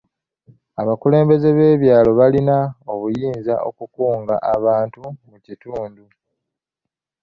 Abakulembeze 0.81 1.47
b'ebyalo 1.57 2.09
balina 2.19 2.57
obuyinza 2.93 3.53
okukunga 3.69 4.35
abantu 4.55 5.01
mu 5.29 5.37
kitundu. 5.45 6.03